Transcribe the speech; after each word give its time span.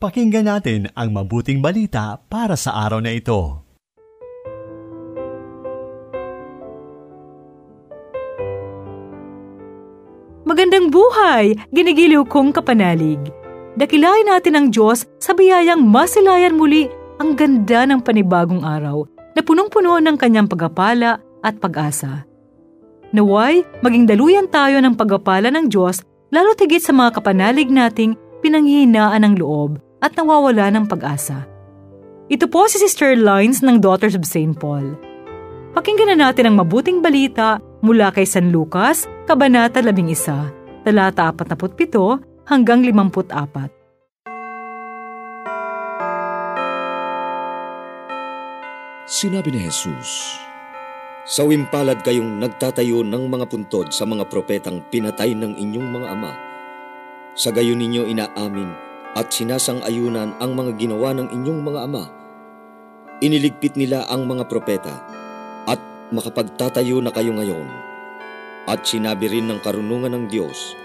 Pakinggan 0.00 0.48
natin 0.48 0.88
ang 0.96 1.12
mabuting 1.12 1.60
balita 1.60 2.16
para 2.32 2.56
sa 2.56 2.72
araw 2.88 3.04
na 3.04 3.12
ito. 3.12 3.60
Magandang 10.48 10.88
buhay! 10.88 11.52
Ginigiliw 11.68 12.24
kong 12.32 12.56
kapanalig. 12.56 13.20
Dakilain 13.76 14.24
natin 14.24 14.56
ang 14.56 14.66
Diyos 14.72 15.04
sa 15.20 15.36
biyayang 15.36 15.84
masilayan 15.84 16.56
muli 16.56 16.88
ang 17.20 17.36
ganda 17.36 17.84
ng 17.84 18.00
panibagong 18.00 18.64
araw 18.64 19.04
na 19.36 19.44
punong-puno 19.44 20.00
ng 20.00 20.16
kanyang 20.16 20.48
pagapala 20.48 21.20
at 21.44 21.60
pag-asa. 21.60 22.24
Naway, 23.12 23.68
maging 23.84 24.08
daluyan 24.08 24.48
tayo 24.48 24.80
ng 24.80 24.96
pagapala 24.96 25.52
ng 25.52 25.68
Diyos 25.68 26.00
lalo 26.32 26.56
tigit 26.56 26.80
sa 26.80 26.96
mga 26.96 27.20
kapanalig 27.20 27.68
nating 27.68 28.16
pinanghihinaan 28.40 29.28
ng 29.28 29.36
loob 29.36 29.89
at 30.00 30.16
nawawala 30.16 30.72
ng 30.72 30.88
pag-asa. 30.88 31.44
Ito 32.32 32.48
po 32.48 32.66
si 32.66 32.80
Sister 32.80 33.14
Lines 33.18 33.60
ng 33.60 33.78
Daughters 33.78 34.16
of 34.16 34.24
St. 34.24 34.56
Paul. 34.56 34.96
Pakinggan 35.76 36.16
na 36.16 36.30
natin 36.30 36.50
ang 36.50 36.56
mabuting 36.58 36.98
balita 37.04 37.62
mula 37.84 38.10
kay 38.10 38.26
San 38.26 38.50
Lucas, 38.50 39.06
Kabanata 39.28 39.78
11, 39.84 40.82
talata 40.82 41.30
47 41.30 42.48
hanggang 42.48 42.82
54. 42.82 43.70
Sinabi 49.10 49.50
ni 49.50 49.60
Jesus, 49.66 50.38
Sawimpalad 51.26 52.02
kayong 52.06 52.42
nagtatayo 52.42 53.02
ng 53.06 53.26
mga 53.26 53.46
puntod 53.50 53.90
sa 53.90 54.06
mga 54.06 54.26
propetang 54.26 54.82
pinatay 54.90 55.34
ng 55.34 55.58
inyong 55.58 55.88
mga 55.98 56.06
ama. 56.14 56.32
Sa 57.34 57.54
gayon 57.54 57.78
ninyo 57.78 58.06
inaamin 58.06 58.89
at 59.14 59.30
sinasang-ayunan 59.34 60.38
ang 60.38 60.52
mga 60.54 60.78
ginawa 60.78 61.10
ng 61.16 61.28
inyong 61.34 61.60
mga 61.66 61.80
ama. 61.86 62.04
Iniligpit 63.20 63.74
nila 63.74 64.06
ang 64.06 64.24
mga 64.24 64.46
propeta 64.46 65.02
at 65.66 65.80
makapagtatayo 66.14 67.02
na 67.02 67.10
kayo 67.10 67.34
ngayon. 67.34 67.66
At 68.70 68.86
sinabi 68.86 69.26
rin 69.26 69.50
ng 69.50 69.60
karunungan 69.66 70.14
ng 70.14 70.24
Diyos, 70.30 70.78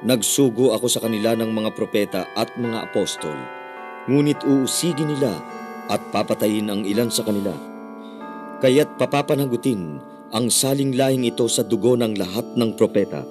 Nagsugo 0.00 0.72
ako 0.72 0.88
sa 0.88 1.04
kanila 1.04 1.36
ng 1.36 1.52
mga 1.52 1.76
propeta 1.76 2.24
at 2.32 2.48
mga 2.56 2.88
apostol, 2.88 3.36
ngunit 4.08 4.40
uusigin 4.48 5.12
nila 5.12 5.36
at 5.92 6.00
papatayin 6.08 6.72
ang 6.72 6.88
ilan 6.88 7.12
sa 7.12 7.20
kanila. 7.20 7.52
Kaya't 8.64 8.96
papapanagutin 8.96 10.00
ang 10.32 10.48
saling 10.48 10.96
lahing 10.96 11.28
ito 11.28 11.44
sa 11.52 11.60
dugo 11.60 12.00
ng 12.00 12.16
lahat 12.16 12.48
ng 12.56 12.80
propeta, 12.80 13.28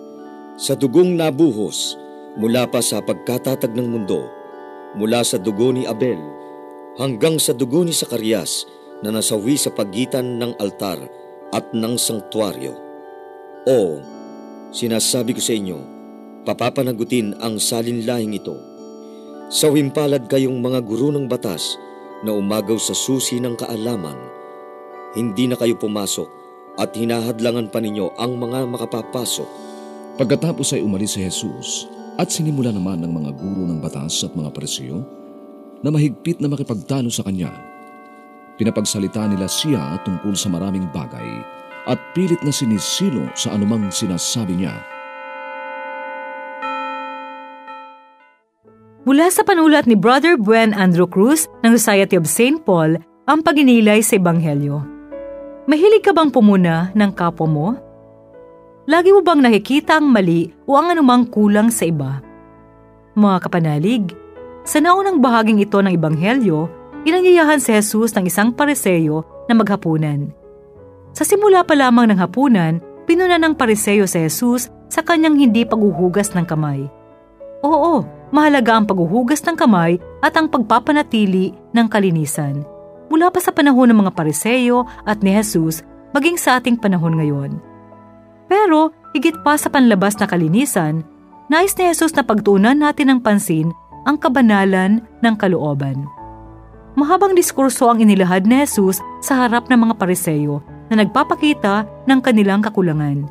sa 0.62 0.78
dugong 0.78 1.18
nabuhos 1.18 1.98
mula 2.38 2.70
pa 2.70 2.84
sa 2.84 3.02
pagkatatag 3.02 3.74
ng 3.74 3.88
mundo, 3.90 4.28
mula 4.94 5.26
sa 5.26 5.42
dugo 5.42 5.74
ni 5.74 5.90
Abel 5.90 6.20
hanggang 7.00 7.40
sa 7.40 7.56
dugo 7.56 7.82
ni 7.82 7.96
Sakarias 7.96 8.68
na 9.00 9.10
nasawi 9.16 9.56
sa 9.56 9.72
pagitan 9.72 10.38
ng 10.38 10.60
altar 10.60 11.00
at 11.56 11.66
ng 11.72 11.96
sanktuaryo. 11.96 12.76
O, 13.64 14.04
sinasabi 14.76 15.34
ko 15.34 15.42
sa 15.42 15.56
inyo, 15.56 15.80
papapanagutin 16.44 17.40
ang 17.40 17.58
salinlahing 17.58 18.36
ito. 18.36 18.54
Sawimpalad 19.50 20.30
kayong 20.30 20.62
mga 20.62 20.86
guro 20.86 21.10
ng 21.10 21.26
batas 21.26 21.80
na 22.22 22.36
umagaw 22.36 22.78
sa 22.78 22.94
susi 22.94 23.40
ng 23.42 23.56
kaalaman. 23.58 24.20
Hindi 25.18 25.50
na 25.50 25.58
kayo 25.58 25.74
pumasok 25.80 26.30
at 26.78 26.94
hinahadlangan 26.94 27.74
pa 27.74 27.82
ninyo 27.82 28.14
ang 28.20 28.38
mga 28.38 28.70
makapapasok. 28.70 29.50
Pagkatapos 30.22 30.76
ay 30.78 30.86
umalis 30.86 31.18
si 31.18 31.26
Jesus 31.26 31.99
at 32.20 32.28
sinimula 32.28 32.76
naman 32.76 33.00
ng 33.00 33.12
mga 33.16 33.32
guro 33.40 33.64
ng 33.64 33.80
batas 33.80 34.28
at 34.28 34.36
mga 34.36 34.52
parisiyo 34.52 35.08
na 35.80 35.88
mahigpit 35.88 36.44
na 36.44 36.52
makipagtalo 36.52 37.08
sa 37.08 37.24
kanya. 37.24 37.48
Pinapagsalita 38.60 39.24
nila 39.32 39.48
siya 39.48 39.96
tungkol 40.04 40.36
sa 40.36 40.52
maraming 40.52 40.84
bagay 40.92 41.40
at 41.88 41.96
pilit 42.12 42.44
na 42.44 42.52
sinisilo 42.52 43.32
sa 43.32 43.56
anumang 43.56 43.88
sinasabi 43.88 44.60
niya. 44.60 44.76
Mula 49.08 49.32
sa 49.32 49.48
panulat 49.48 49.88
ni 49.88 49.96
Brother 49.96 50.36
Buen 50.36 50.76
Andrew 50.76 51.08
Cruz 51.08 51.48
ng 51.64 51.72
Society 51.72 52.20
of 52.20 52.28
St. 52.28 52.62
Paul 52.68 53.00
ang 53.32 53.40
paginilay 53.42 54.04
sa 54.04 54.20
Ebanghelyo. 54.20 54.84
Mahilig 55.72 56.04
ka 56.04 56.12
bang 56.12 56.28
pumuna 56.28 56.92
ng 56.92 57.12
kapwa 57.16 57.48
mo? 57.48 57.68
Lagi 58.88 59.12
mo 59.12 59.20
bang 59.20 59.44
nakikita 59.44 60.00
ang 60.00 60.08
mali 60.08 60.54
o 60.64 60.80
ang 60.80 60.96
anumang 60.96 61.28
kulang 61.28 61.68
sa 61.68 61.84
iba? 61.84 62.24
Mga 63.18 63.38
kapanalig, 63.44 64.16
sa 64.64 64.80
naunang 64.80 65.20
bahaging 65.20 65.60
ito 65.60 65.82
ng 65.82 65.92
Ebanghelyo, 65.98 66.70
inanyayahan 67.04 67.60
si 67.60 67.76
Jesus 67.76 68.16
ng 68.16 68.30
isang 68.30 68.56
pariseyo 68.56 69.26
na 69.50 69.58
maghapunan. 69.58 70.32
Sa 71.12 71.26
simula 71.26 71.66
pa 71.66 71.74
lamang 71.76 72.14
ng 72.14 72.20
hapunan, 72.22 72.80
pinuna 73.10 73.42
ng 73.42 73.58
pariseyo 73.58 74.06
si 74.06 74.22
Jesus 74.22 74.70
sa 74.88 75.02
kanyang 75.02 75.36
hindi 75.36 75.66
paghuhugas 75.66 76.32
ng 76.38 76.46
kamay. 76.46 76.86
Oo, 77.66 78.06
mahalaga 78.32 78.80
ang 78.80 78.86
paghuhugas 78.88 79.44
ng 79.44 79.58
kamay 79.58 80.00
at 80.24 80.38
ang 80.38 80.48
pagpapanatili 80.48 81.52
ng 81.76 81.88
kalinisan. 81.92 82.64
Mula 83.10 83.34
pa 83.34 83.42
sa 83.42 83.50
panahon 83.50 83.90
ng 83.90 84.06
mga 84.06 84.14
pariseyo 84.14 84.86
at 85.04 85.26
ni 85.26 85.34
Jesus, 85.34 85.82
maging 86.14 86.38
sa 86.38 86.62
ating 86.62 86.78
panahon 86.78 87.18
ngayon. 87.18 87.69
Pero 88.50 88.92
higit 89.14 89.38
pa 89.46 89.56
sa 89.56 89.70
panlabas 89.70 90.18
na 90.18 90.26
kalinisan, 90.26 91.06
nais 91.48 91.72
ni 91.78 91.86
Jesus 91.86 92.12
na 92.18 92.26
pagtuunan 92.26 92.76
natin 92.76 93.14
ng 93.14 93.20
pansin 93.22 93.70
ang 94.10 94.18
kabanalan 94.18 95.06
ng 95.22 95.36
kalooban. 95.38 96.10
Mahabang 96.98 97.38
diskurso 97.38 97.88
ang 97.88 98.02
inilahad 98.02 98.50
ni 98.50 98.66
Jesus 98.66 99.00
sa 99.22 99.46
harap 99.46 99.70
ng 99.70 99.78
mga 99.88 99.96
pariseyo 100.02 100.66
na 100.90 101.06
nagpapakita 101.06 101.86
ng 102.10 102.20
kanilang 102.20 102.66
kakulangan. 102.66 103.30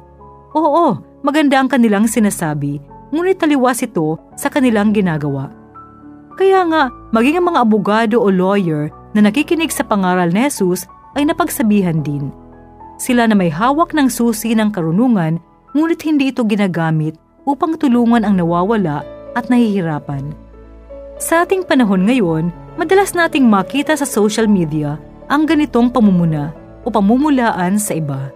Oo, 0.55 1.03
maganda 1.27 1.59
ang 1.59 1.67
kanilang 1.67 2.07
sinasabi, 2.07 2.79
ngunit 3.11 3.43
taliwas 3.43 3.83
ito 3.83 4.17
sa 4.39 4.47
kanilang 4.47 4.95
ginagawa. 4.95 5.51
Kaya 6.39 6.63
nga, 6.71 6.83
maging 7.11 7.43
ang 7.43 7.47
mga 7.51 7.61
abogado 7.67 8.17
o 8.23 8.31
lawyer 8.31 8.95
na 9.11 9.27
nakikinig 9.27 9.75
sa 9.75 9.83
pangaral 9.83 10.31
ni 10.31 10.47
Jesus 10.47 10.87
ay 11.19 11.27
napagsabihan 11.27 11.99
din– 12.07 12.31
sila 12.99 13.31
na 13.31 13.39
may 13.39 13.49
hawak 13.49 13.95
ng 13.95 14.11
susi 14.11 14.53
ng 14.53 14.75
karunungan 14.75 15.39
ngunit 15.73 16.03
hindi 16.03 16.35
ito 16.35 16.43
ginagamit 16.43 17.15
upang 17.47 17.79
tulungan 17.79 18.27
ang 18.27 18.37
nawawala 18.37 19.07
at 19.33 19.47
nahihirapan. 19.49 20.35
Sa 21.19 21.47
ating 21.47 21.65
panahon 21.65 22.05
ngayon, 22.05 22.51
madalas 22.79 23.15
nating 23.15 23.47
makita 23.47 23.95
sa 23.95 24.07
social 24.07 24.47
media 24.51 24.99
ang 25.31 25.47
ganitong 25.47 25.91
pamumuna 25.91 26.55
o 26.83 26.91
pamumulaan 26.91 27.79
sa 27.79 27.95
iba. 27.95 28.31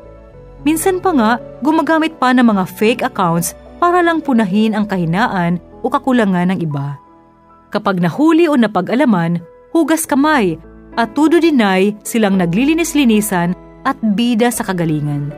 Minsan 0.62 1.02
pa 1.02 1.10
nga, 1.14 1.30
gumagamit 1.62 2.14
pa 2.22 2.30
ng 2.30 2.46
mga 2.46 2.64
fake 2.78 3.02
accounts 3.02 3.58
para 3.82 3.98
lang 3.98 4.22
punahin 4.22 4.78
ang 4.78 4.86
kahinaan 4.86 5.58
o 5.82 5.90
kakulangan 5.90 6.54
ng 6.54 6.58
iba. 6.62 6.98
Kapag 7.74 7.98
nahuli 7.98 8.46
o 8.46 8.54
napag-alaman, 8.54 9.42
hugas 9.74 10.06
kamay 10.06 10.54
at 10.94 11.16
tudo 11.16 11.40
dinay 11.42 11.96
silang 12.06 12.38
naglilinis-linisan 12.38 13.56
at 13.82 13.98
bida 14.00 14.50
sa 14.50 14.66
kagalingan. 14.66 15.30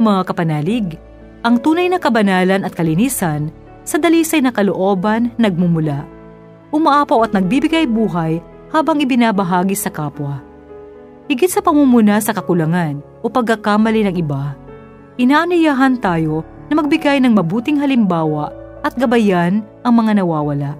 Mga 0.00 0.20
kapanalig, 0.32 0.96
ang 1.40 1.60
tunay 1.60 1.88
na 1.88 1.96
kabanalan 1.96 2.64
at 2.64 2.72
kalinisan 2.76 3.48
sa 3.84 3.96
dalisay 3.96 4.44
na 4.44 4.52
kalooban 4.52 5.32
nagmumula. 5.40 6.04
Umaapaw 6.70 7.26
at 7.26 7.32
nagbibigay 7.32 7.88
buhay 7.88 8.38
habang 8.70 9.00
ibinabahagi 9.02 9.74
sa 9.74 9.90
kapwa. 9.90 10.44
Higit 11.26 11.50
sa 11.50 11.62
pamumuna 11.62 12.18
sa 12.22 12.34
kakulangan 12.34 13.02
o 13.22 13.26
pagkakamali 13.30 14.06
ng 14.06 14.16
iba, 14.18 14.54
inaaniyahan 15.18 15.98
tayo 15.98 16.46
na 16.70 16.78
magbigay 16.78 17.18
ng 17.22 17.34
mabuting 17.34 17.78
halimbawa 17.82 18.54
at 18.86 18.94
gabayan 18.96 19.62
ang 19.82 19.94
mga 19.94 20.22
nawawala. 20.22 20.74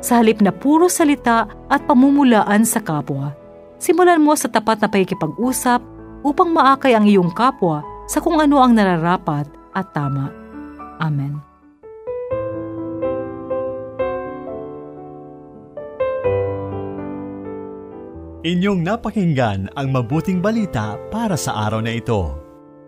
Sa 0.00 0.16
halip 0.16 0.40
na 0.40 0.48
puro 0.48 0.88
salita 0.88 1.44
at 1.68 1.84
pamumulaan 1.84 2.64
sa 2.64 2.80
kapwa, 2.80 3.36
simulan 3.76 4.22
mo 4.22 4.32
sa 4.32 4.48
tapat 4.48 4.80
na 4.80 4.88
pakikipag-usap 4.88 5.99
upang 6.20 6.52
maakay 6.52 6.92
ang 6.96 7.08
iyong 7.08 7.32
kapwa 7.32 7.80
sa 8.10 8.18
kung 8.18 8.40
ano 8.40 8.60
ang 8.60 8.76
nararapat 8.76 9.46
at 9.72 9.86
tama. 9.94 10.28
Amen. 11.00 11.40
Inyong 18.40 18.80
napakinggan 18.80 19.68
ang 19.76 19.92
mabuting 19.92 20.40
balita 20.40 20.96
para 21.12 21.36
sa 21.36 21.68
araw 21.68 21.84
na 21.84 21.92
ito. 21.92 22.32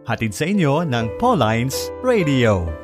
Hatid 0.09 0.33
sa 0.33 0.49
inyo 0.49 0.81
ng 0.89 1.21
Pauline's 1.21 1.93
Radio. 2.01 2.83